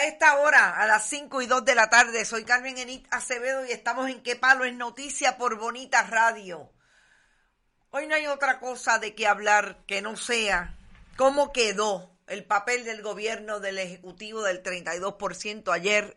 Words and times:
a 0.00 0.06
esta 0.06 0.38
hora, 0.38 0.80
a 0.80 0.86
las 0.86 1.10
5 1.10 1.42
y 1.42 1.46
2 1.46 1.62
de 1.62 1.74
la 1.74 1.90
tarde, 1.90 2.24
soy 2.24 2.44
Carmen 2.44 2.78
Enit 2.78 3.06
Acevedo 3.10 3.66
y 3.66 3.72
estamos 3.72 4.08
en 4.08 4.22
Qué 4.22 4.34
Palo 4.34 4.64
es 4.64 4.72
Noticia 4.72 5.36
por 5.36 5.58
Bonita 5.58 6.04
Radio. 6.04 6.72
Hoy 7.90 8.06
no 8.06 8.14
hay 8.14 8.26
otra 8.26 8.60
cosa 8.60 8.98
de 8.98 9.14
qué 9.14 9.26
hablar 9.26 9.84
que 9.86 10.00
no 10.00 10.16
sea 10.16 10.74
cómo 11.18 11.52
quedó 11.52 12.16
el 12.28 12.46
papel 12.46 12.84
del 12.84 13.02
gobierno 13.02 13.60
del 13.60 13.78
Ejecutivo 13.78 14.40
del 14.40 14.62
32% 14.62 15.70
ayer 15.70 16.16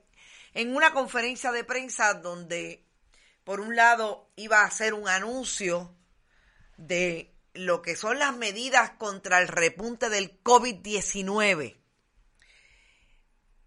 en 0.54 0.73
una 0.73 0.94
conferencia 0.94 1.52
de 1.52 1.66
prensa 1.66 2.14
donde, 2.14 2.86
por 3.44 3.59
un 3.59 3.76
lado, 3.76 4.31
iba 4.38 4.62
a 4.62 4.66
hacer 4.66 4.94
un 4.94 5.09
anuncio 5.09 5.94
de 6.78 7.36
lo 7.54 7.81
que 7.81 7.98
son 7.98 8.18
las 8.18 8.34
medidas 8.34 8.92
contra 8.92 9.42
el 9.42 9.50
repunte 9.50 10.08
del 10.08 10.42
COVID-19 10.42 11.83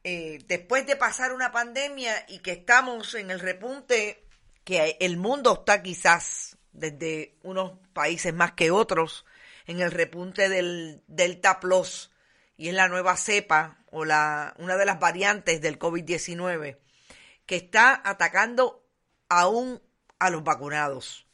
eh, 0.08 0.38
después 0.46 0.86
de 0.86 0.94
pasar 0.94 1.32
una 1.32 1.50
pandemia 1.50 2.26
y 2.28 2.38
que 2.38 2.52
estamos 2.52 3.16
en 3.16 3.32
el 3.32 3.40
repunte, 3.40 4.24
que 4.62 4.96
el 5.00 5.16
mundo 5.16 5.52
está 5.52 5.82
quizás 5.82 6.56
desde 6.70 7.34
unos 7.42 7.72
países 7.92 8.32
más 8.32 8.52
que 8.52 8.70
otros, 8.70 9.24
en 9.66 9.80
el 9.80 9.90
repunte 9.90 10.48
del 10.48 11.02
Delta 11.08 11.58
Plus 11.58 12.12
y 12.56 12.68
en 12.68 12.76
la 12.76 12.86
nueva 12.86 13.16
cepa 13.16 13.78
o 13.90 14.04
la, 14.04 14.54
una 14.58 14.76
de 14.76 14.86
las 14.86 15.00
variantes 15.00 15.60
del 15.60 15.76
COVID-19 15.76 16.78
que 17.44 17.56
está 17.56 18.00
atacando 18.04 18.86
aún 19.28 19.82
a 20.20 20.30
los 20.30 20.44
vacunados, 20.44 21.26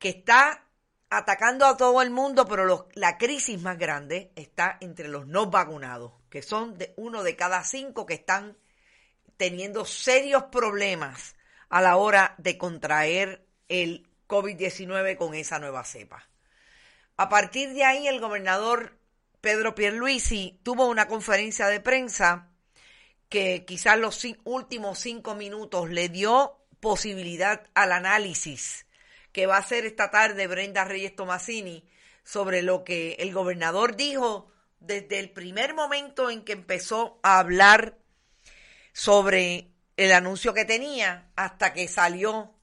que 0.00 0.08
está 0.08 0.66
atacando 1.10 1.66
a 1.66 1.76
todo 1.76 2.00
el 2.02 2.10
mundo, 2.10 2.46
pero 2.46 2.88
la 2.94 3.18
crisis 3.18 3.60
más 3.60 3.76
grande 3.76 4.30
está 4.36 4.78
entre 4.80 5.08
los 5.08 5.26
no 5.26 5.46
vacunados 5.46 6.12
que 6.30 6.42
son 6.42 6.78
de 6.78 6.94
uno 6.96 7.22
de 7.24 7.36
cada 7.36 7.62
cinco 7.64 8.06
que 8.06 8.14
están 8.14 8.56
teniendo 9.36 9.84
serios 9.84 10.44
problemas 10.44 11.34
a 11.68 11.82
la 11.82 11.96
hora 11.96 12.34
de 12.38 12.56
contraer 12.56 13.44
el 13.68 14.08
COVID-19 14.28 15.16
con 15.16 15.34
esa 15.34 15.58
nueva 15.58 15.84
cepa. 15.84 16.28
A 17.16 17.28
partir 17.28 17.74
de 17.74 17.84
ahí, 17.84 18.06
el 18.06 18.20
gobernador 18.20 18.96
Pedro 19.40 19.74
Pierluisi 19.74 20.60
tuvo 20.62 20.86
una 20.86 21.08
conferencia 21.08 21.66
de 21.66 21.80
prensa 21.80 22.48
que 23.28 23.64
quizás 23.64 23.98
los 23.98 24.24
últimos 24.44 24.98
cinco 24.98 25.34
minutos 25.34 25.90
le 25.90 26.08
dio 26.08 26.58
posibilidad 26.80 27.68
al 27.74 27.92
análisis 27.92 28.86
que 29.32 29.46
va 29.46 29.56
a 29.56 29.60
hacer 29.60 29.86
esta 29.86 30.10
tarde 30.10 30.46
Brenda 30.46 30.84
Reyes 30.84 31.14
Tomasini 31.14 31.88
sobre 32.24 32.62
lo 32.62 32.84
que 32.84 33.12
el 33.20 33.32
gobernador 33.32 33.96
dijo 33.96 34.50
desde 34.80 35.18
el 35.18 35.30
primer 35.30 35.74
momento 35.74 36.30
en 36.30 36.42
que 36.44 36.52
empezó 36.52 37.20
a 37.22 37.38
hablar 37.38 37.98
sobre 38.92 39.68
el 39.96 40.12
anuncio 40.12 40.54
que 40.54 40.64
tenía 40.64 41.30
hasta 41.36 41.72
que 41.72 41.86
salió 41.88 42.54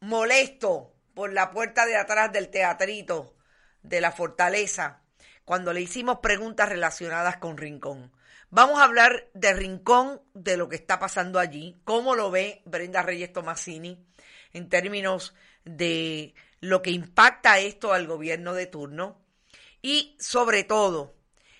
molesto 0.00 0.94
por 1.14 1.32
la 1.32 1.50
puerta 1.50 1.86
de 1.86 1.96
atrás 1.96 2.32
del 2.32 2.48
teatrito 2.48 3.34
de 3.82 4.00
la 4.00 4.12
fortaleza 4.12 5.02
cuando 5.44 5.72
le 5.72 5.82
hicimos 5.82 6.18
preguntas 6.20 6.68
relacionadas 6.68 7.36
con 7.36 7.56
Rincón. 7.56 8.12
Vamos 8.54 8.78
a 8.78 8.84
hablar 8.84 9.28
de 9.34 9.52
Rincón, 9.52 10.22
de 10.32 10.56
lo 10.56 10.68
que 10.68 10.76
está 10.76 11.00
pasando 11.00 11.40
allí, 11.40 11.80
cómo 11.82 12.14
lo 12.14 12.30
ve 12.30 12.62
Brenda 12.64 13.02
Reyes 13.02 13.32
Tomasini 13.32 14.06
en 14.52 14.68
términos 14.68 15.34
de 15.64 16.36
lo 16.60 16.80
que 16.80 16.92
impacta 16.92 17.58
esto 17.58 17.92
al 17.92 18.06
gobierno 18.06 18.54
de 18.54 18.66
turno 18.66 19.20
y 19.82 20.16
sobre 20.20 20.62
todo 20.62 21.16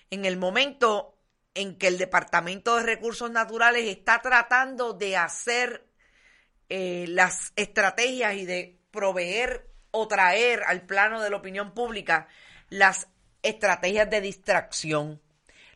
en 0.09 0.23
el 0.23 0.37
momento 0.37 1.17
en 1.53 1.77
que 1.77 1.87
el 1.87 1.97
Departamento 1.97 2.77
de 2.77 2.83
Recursos 2.83 3.29
Naturales 3.29 3.83
está 3.87 4.21
tratando 4.21 4.93
de 4.93 5.17
hacer 5.17 5.85
eh, 6.69 7.07
las 7.09 7.51
estrategias 7.57 8.35
y 8.35 8.45
de 8.45 8.79
proveer 8.91 9.69
o 9.91 10.07
traer 10.07 10.63
al 10.63 10.85
plano 10.85 11.21
de 11.21 11.29
la 11.29 11.35
opinión 11.35 11.73
pública 11.73 12.29
las 12.69 13.09
estrategias 13.43 14.09
de 14.09 14.21
distracción. 14.21 15.24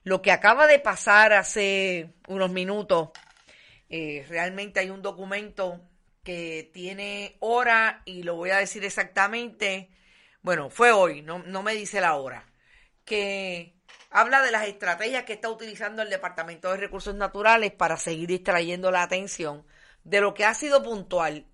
Lo 0.03 0.21
que 0.21 0.31
acaba 0.31 0.67
de 0.67 0.79
pasar 0.79 1.33
hace 1.33 2.13
unos 2.27 2.49
minutos, 2.51 3.09
eh, 3.89 4.25
realmente 4.29 4.79
hay 4.79 4.89
un 4.89 5.01
documento 5.01 5.81
que 6.23 6.69
tiene 6.73 7.37
hora 7.39 8.01
y 8.05 8.23
lo 8.23 8.35
voy 8.35 8.51
a 8.51 8.57
decir 8.57 8.85
exactamente, 8.85 9.89
bueno, 10.41 10.69
fue 10.69 10.91
hoy, 10.91 11.21
no, 11.21 11.39
no 11.39 11.63
me 11.63 11.73
dice 11.73 12.01
la 12.01 12.15
hora, 12.15 12.45
que 13.03 13.75
habla 14.09 14.41
de 14.41 14.51
las 14.51 14.67
estrategias 14.67 15.23
que 15.23 15.33
está 15.33 15.49
utilizando 15.49 16.01
el 16.01 16.09
Departamento 16.09 16.71
de 16.71 16.77
Recursos 16.77 17.15
Naturales 17.15 17.71
para 17.71 17.97
seguir 17.97 18.27
distrayendo 18.27 18.91
la 18.91 19.03
atención 19.03 19.65
de 20.03 20.21
lo 20.21 20.33
que 20.33 20.45
ha 20.45 20.53
sido 20.53 20.83
puntual 20.83 21.45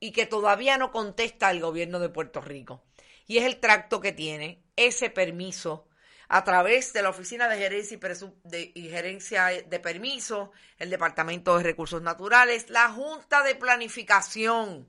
y 0.00 0.12
que 0.12 0.26
todavía 0.26 0.78
no 0.78 0.90
contesta 0.90 1.50
el 1.50 1.60
gobierno 1.60 2.00
de 2.00 2.08
Puerto 2.08 2.40
Rico. 2.40 2.84
Y 3.26 3.38
es 3.38 3.44
el 3.44 3.60
tracto 3.60 4.00
que 4.00 4.12
tiene 4.12 4.64
ese 4.76 5.10
permiso 5.10 5.88
a 6.34 6.44
través 6.44 6.94
de 6.94 7.02
la 7.02 7.10
Oficina 7.10 7.46
de 7.46 7.58
Gerencia 7.58 7.98
y, 8.74 8.88
Gerencia 8.88 9.48
de 9.48 9.80
Permiso, 9.80 10.50
el 10.78 10.88
Departamento 10.88 11.58
de 11.58 11.62
Recursos 11.62 12.00
Naturales, 12.00 12.70
la 12.70 12.88
Junta 12.88 13.42
de 13.42 13.54
Planificación, 13.54 14.88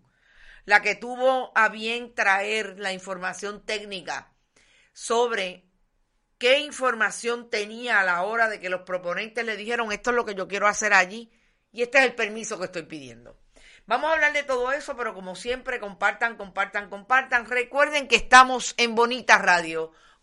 la 0.63 0.81
que 0.81 0.95
tuvo 0.95 1.51
a 1.53 1.67
bien 1.67 2.15
traer 2.15 2.79
la 2.79 2.93
información 2.93 3.65
técnica 3.65 4.31
sobre 4.93 5.65
qué 6.37 6.59
información 6.59 7.49
tenía 7.49 7.99
a 7.99 8.05
la 8.05 8.23
hora 8.23 8.47
de 8.47 8.61
que 8.61 8.69
los 8.69 8.83
proponentes 8.83 9.43
le 9.43 9.57
dijeron 9.57 9.91
esto 9.91 10.11
es 10.11 10.15
lo 10.15 10.23
que 10.23 10.35
yo 10.35 10.47
quiero 10.47 10.69
hacer 10.69 10.93
allí 10.93 11.29
y 11.73 11.81
este 11.81 11.97
es 11.97 12.05
el 12.05 12.15
permiso 12.15 12.57
que 12.57 12.65
estoy 12.65 12.83
pidiendo. 12.83 13.37
Vamos 13.85 14.09
a 14.09 14.13
hablar 14.13 14.31
de 14.31 14.43
todo 14.43 14.71
eso, 14.71 14.95
pero 14.95 15.13
como 15.13 15.35
siempre, 15.35 15.81
compartan, 15.81 16.37
compartan, 16.37 16.89
compartan. 16.89 17.45
Recuerden 17.47 18.07
que 18.07 18.15
estamos 18.15 18.75
en 18.77 18.95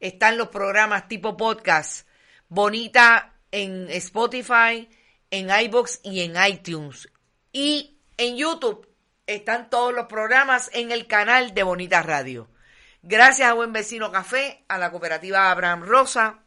están 0.00 0.38
los 0.38 0.48
programas 0.48 1.06
tipo 1.06 1.36
podcast. 1.36 2.08
Bonita 2.48 3.34
en 3.52 3.90
Spotify, 3.90 4.88
en 5.30 5.50
iBox 5.50 6.00
y 6.02 6.22
en 6.22 6.34
iTunes. 6.48 7.08
Y 7.52 7.98
en 8.16 8.38
YouTube 8.38 8.88
están 9.26 9.68
todos 9.68 9.92
los 9.92 10.06
programas 10.06 10.70
en 10.72 10.92
el 10.92 11.06
canal 11.06 11.52
de 11.52 11.62
Bonita 11.62 12.02
Radio. 12.02 12.48
Gracias 13.02 13.50
a 13.50 13.52
Buen 13.52 13.74
Vecino 13.74 14.10
Café, 14.10 14.64
a 14.68 14.78
la 14.78 14.90
cooperativa 14.90 15.50
Abraham 15.50 15.82
Rosa 15.82 16.38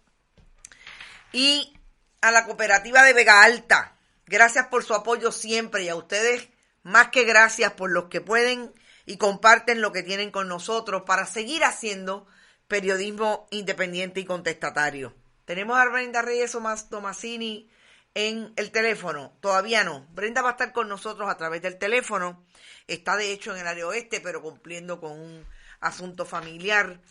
y 1.31 1.77
a 2.21 2.31
la 2.31 2.45
cooperativa 2.45 3.04
de 3.04 3.13
Vega 3.13 3.44
Alta. 3.44 3.95
Gracias 4.25 4.66
por 4.68 4.83
su 4.83 4.95
apoyo 4.95 5.31
siempre 5.31 5.83
y 5.83 5.89
a 5.89 5.95
ustedes 5.95 6.50
más 6.84 7.10
que 7.10 7.24
gracias 7.24 7.74
por 7.74 7.92
los 7.92 8.06
que 8.06 8.22
pueden 8.22 8.74
y 9.06 9.18
comparten 9.18 9.81
lo 9.81 9.92
que 9.92 10.04
tienen 10.04 10.31
con 10.31 10.48
nosotros 10.48 11.04
para 11.06 11.26
seguir 11.26 11.64
haciendo 11.64 12.28
periodismo 12.68 13.48
independiente 13.52 14.20
y 14.20 14.26
contestatario. 14.26 15.16
Tenemos 15.46 15.78
a 15.80 15.86
Brenda 15.90 16.22
Reyes 16.22 16.56
Tomasini 16.90 17.70
en 18.14 18.54
el 18.56 18.72
teléfono. 18.72 19.34
Todavía 19.42 19.84
no. 19.84 20.08
Brenda 20.12 20.42
va 20.42 20.50
a 20.50 20.52
estar 20.52 20.72
con 20.74 20.88
nosotros 20.88 21.30
a 21.30 21.38
través 21.38 21.62
del 21.62 21.80
teléfono. 21.80 22.46
Está 22.88 23.18
de 23.18 23.31
hecho 23.31 23.54
en 23.54 23.62
el 23.62 23.68
área 23.68 23.88
oeste, 23.88 24.22
pero 24.22 24.42
cumpliendo 24.42 25.00
con 25.00 25.12
un 25.12 25.46
asunto 25.80 26.26
familiar. 26.26 27.02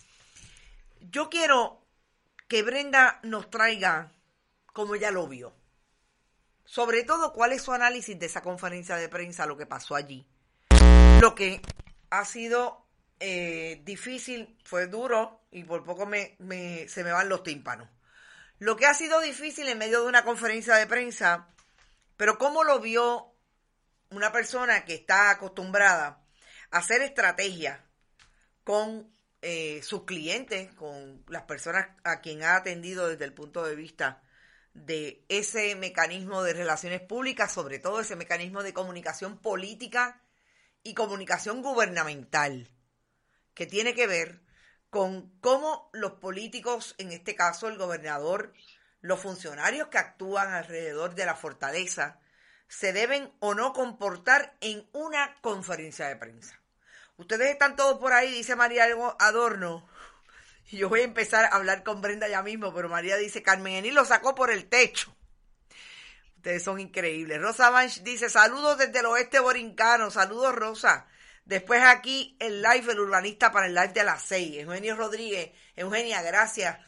Yo 1.00 1.28
quiero 1.28 1.84
que 2.46 2.62
Brenda 2.62 3.20
nos 3.22 3.50
traiga 3.50 4.12
como 4.72 4.94
ella 4.94 5.10
lo 5.10 5.26
vio. 5.26 5.52
Sobre 6.68 7.02
todo, 7.02 7.32
cuál 7.32 7.52
es 7.52 7.62
su 7.62 7.72
análisis 7.72 8.18
de 8.18 8.26
esa 8.26 8.42
conferencia 8.42 8.96
de 8.96 9.08
prensa, 9.08 9.46
lo 9.46 9.56
que 9.56 9.64
pasó 9.64 9.94
allí. 9.94 10.26
Lo 11.18 11.34
que 11.34 11.62
ha 12.10 12.26
sido 12.26 12.84
eh, 13.20 13.80
difícil, 13.86 14.54
fue 14.64 14.86
duro 14.86 15.40
y 15.50 15.64
por 15.64 15.82
poco 15.82 16.04
me, 16.04 16.36
se 16.86 17.04
me 17.04 17.10
van 17.10 17.30
los 17.30 17.42
tímpanos. 17.42 17.88
Lo 18.58 18.76
que 18.76 18.84
ha 18.84 18.92
sido 18.92 19.18
difícil 19.20 19.66
en 19.66 19.78
medio 19.78 20.02
de 20.02 20.08
una 20.08 20.24
conferencia 20.24 20.74
de 20.74 20.86
prensa, 20.86 21.48
pero 22.18 22.36
cómo 22.36 22.62
lo 22.64 22.80
vio 22.80 23.32
una 24.10 24.30
persona 24.30 24.84
que 24.84 24.92
está 24.92 25.30
acostumbrada 25.30 26.22
a 26.70 26.78
hacer 26.78 27.00
estrategia 27.00 27.82
con 28.62 29.10
eh, 29.40 29.80
sus 29.82 30.04
clientes, 30.04 30.70
con 30.74 31.24
las 31.28 31.44
personas 31.44 31.88
a 32.04 32.20
quien 32.20 32.42
ha 32.42 32.56
atendido 32.56 33.08
desde 33.08 33.24
el 33.24 33.32
punto 33.32 33.64
de 33.64 33.74
vista 33.74 34.20
de 34.74 35.24
ese 35.28 35.74
mecanismo 35.74 36.42
de 36.42 36.52
relaciones 36.52 37.00
públicas, 37.00 37.52
sobre 37.52 37.78
todo 37.78 38.00
ese 38.00 38.16
mecanismo 38.16 38.62
de 38.62 38.72
comunicación 38.72 39.38
política 39.38 40.22
y 40.82 40.94
comunicación 40.94 41.62
gubernamental, 41.62 42.70
que 43.54 43.66
tiene 43.66 43.94
que 43.94 44.06
ver 44.06 44.40
con 44.90 45.30
cómo 45.40 45.90
los 45.92 46.12
políticos, 46.12 46.94
en 46.98 47.12
este 47.12 47.34
caso 47.34 47.68
el 47.68 47.76
gobernador, 47.76 48.54
los 49.00 49.20
funcionarios 49.20 49.88
que 49.88 49.98
actúan 49.98 50.52
alrededor 50.52 51.14
de 51.14 51.26
la 51.26 51.34
fortaleza, 51.34 52.20
se 52.68 52.92
deben 52.92 53.32
o 53.40 53.54
no 53.54 53.72
comportar 53.72 54.56
en 54.60 54.88
una 54.92 55.36
conferencia 55.40 56.08
de 56.08 56.16
prensa. 56.16 56.60
Ustedes 57.16 57.50
están 57.50 57.74
todos 57.74 57.98
por 57.98 58.12
ahí, 58.12 58.30
dice 58.30 58.54
María 58.54 58.86
Adorno. 59.18 59.88
Y 60.70 60.78
yo 60.78 60.88
voy 60.88 61.00
a 61.00 61.04
empezar 61.04 61.46
a 61.46 61.56
hablar 61.56 61.82
con 61.82 62.00
Brenda 62.00 62.28
ya 62.28 62.42
mismo, 62.42 62.74
pero 62.74 62.88
María 62.88 63.16
dice, 63.16 63.42
Carmen 63.42 63.74
Enil 63.74 63.94
lo 63.94 64.04
sacó 64.04 64.34
por 64.34 64.50
el 64.50 64.66
techo. 64.66 65.14
Ustedes 66.36 66.62
son 66.62 66.78
increíbles. 66.78 67.40
Rosa 67.40 67.70
Banch 67.70 68.02
dice, 68.02 68.28
saludos 68.28 68.78
desde 68.78 69.00
el 69.00 69.06
oeste 69.06 69.40
borincano. 69.40 70.10
Saludos, 70.10 70.54
Rosa. 70.54 71.06
Después 71.44 71.82
aquí 71.82 72.36
el 72.38 72.60
live, 72.60 72.92
el 72.92 73.00
urbanista 73.00 73.50
para 73.50 73.66
el 73.66 73.74
live 73.74 73.88
de 73.88 74.04
las 74.04 74.22
seis. 74.22 74.58
Eugenio 74.58 74.94
Rodríguez. 74.94 75.50
Eugenia, 75.74 76.20
gracias. 76.22 76.78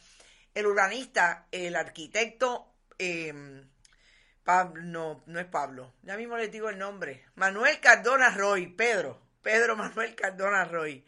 El 0.53 0.67
urbanista, 0.67 1.47
el 1.51 1.75
arquitecto, 1.75 2.73
eh, 2.99 3.63
Pablo, 4.43 4.81
no, 4.83 5.23
no 5.25 5.39
es 5.39 5.47
Pablo. 5.47 5.95
Ya 6.03 6.17
mismo 6.17 6.37
les 6.37 6.51
digo 6.51 6.69
el 6.69 6.77
nombre. 6.77 7.25
Manuel 7.35 7.79
Cardona 7.79 8.29
Roy. 8.29 8.67
Pedro. 8.67 9.19
Pedro 9.41 9.75
Manuel 9.75 10.15
Cardona 10.15 10.65
Roy. 10.65 11.03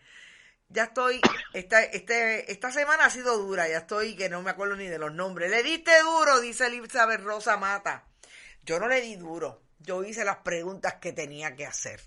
Ya 0.74 0.86
estoy, 0.86 1.22
esta, 1.54 1.84
este, 1.84 2.52
esta 2.52 2.72
semana 2.72 3.06
ha 3.06 3.10
sido 3.12 3.38
dura, 3.38 3.70
ya 3.70 3.78
estoy 3.78 4.16
que 4.16 4.28
no 4.28 4.42
me 4.42 4.50
acuerdo 4.50 4.76
ni 4.76 4.88
de 4.88 4.98
los 4.98 5.14
nombres. 5.14 5.52
Le 5.52 5.62
diste 5.62 5.92
duro, 6.02 6.42
dice 6.42 6.66
Elizabeth 6.66 7.22
Rosa 7.22 7.58
Mata. 7.58 8.08
Yo 8.64 8.80
no 8.80 8.88
le 8.88 9.00
di 9.02 9.16
duro, 9.16 9.62
yo 9.80 10.04
hice 10.04 10.26
las 10.26 10.38
preguntas 10.38 10.96
que 10.96 11.14
tenía 11.14 11.56
que 11.56 11.68
hacer. 11.68 12.02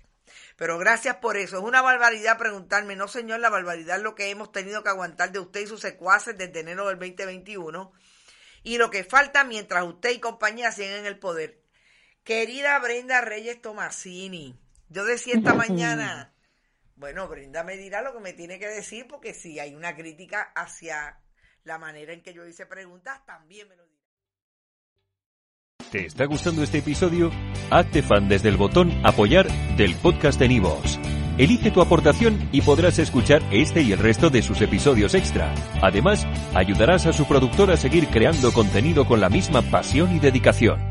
Pero 0.57 0.77
gracias 0.77 1.15
por 1.17 1.37
eso. 1.37 1.59
Es 1.59 1.63
una 1.63 1.81
barbaridad 1.81 2.37
preguntarme, 2.37 2.97
no 2.97 3.07
señor, 3.07 3.39
la 3.39 3.49
barbaridad 3.49 3.97
es 3.97 4.03
lo 4.03 4.15
que 4.15 4.31
hemos 4.31 4.51
tenido 4.51 4.83
que 4.83 4.89
aguantar 4.89 5.31
de 5.31 5.39
usted 5.39 5.61
y 5.61 5.67
sus 5.67 5.79
secuaces 5.79 6.37
desde 6.37 6.59
enero 6.59 6.89
del 6.89 6.99
2021 6.99 7.93
y 8.63 8.77
lo 8.77 8.89
que 8.89 9.05
falta 9.05 9.45
mientras 9.45 9.85
usted 9.85 10.09
y 10.09 10.19
compañía 10.19 10.73
siguen 10.73 10.99
en 10.99 11.05
el 11.05 11.19
poder. 11.19 11.61
Querida 12.25 12.77
Brenda 12.79 13.21
Reyes 13.21 13.61
Tomasini, 13.61 14.59
yo 14.89 15.05
decía 15.05 15.35
esta 15.35 15.53
mañana, 15.53 16.33
bueno, 16.97 17.27
Brenda 17.27 17.63
me 17.63 17.77
dirá 17.77 18.01
lo 18.01 18.13
que 18.13 18.19
me 18.19 18.33
tiene 18.33 18.59
que 18.59 18.67
decir 18.67 19.07
porque 19.07 19.33
si 19.33 19.59
hay 19.59 19.75
una 19.75 19.95
crítica 19.95 20.51
hacia 20.55 21.19
la 21.63 21.77
manera 21.77 22.13
en 22.13 22.23
que 22.23 22.33
yo 22.33 22.45
hice 22.45 22.65
preguntas, 22.65 23.25
también 23.25 23.67
me 23.69 23.75
lo 23.75 23.85
dirá. 23.85 23.97
¿Te 25.91 26.05
está 26.05 26.25
gustando 26.25 26.63
este 26.63 26.79
episodio? 26.79 27.31
Hazte 27.69 28.01
fan 28.01 28.27
desde 28.27 28.49
el 28.49 28.57
botón 28.57 28.91
apoyar 29.05 29.47
del 29.77 29.95
podcast 29.95 30.39
de 30.39 30.49
Nivos. 30.49 30.99
Elige 31.37 31.69
tu 31.69 31.81
aportación 31.81 32.49
y 32.51 32.61
podrás 32.61 32.97
escuchar 32.97 33.43
este 33.51 33.83
y 33.83 33.91
el 33.91 33.99
resto 33.99 34.31
de 34.31 34.41
sus 34.41 34.59
episodios 34.61 35.13
extra. 35.13 35.53
Además, 35.81 36.25
ayudarás 36.55 37.05
a 37.05 37.13
su 37.13 37.27
productor 37.27 37.69
a 37.69 37.77
seguir 37.77 38.07
creando 38.07 38.51
contenido 38.51 39.05
con 39.05 39.21
la 39.21 39.29
misma 39.29 39.61
pasión 39.61 40.15
y 40.15 40.19
dedicación. 40.19 40.86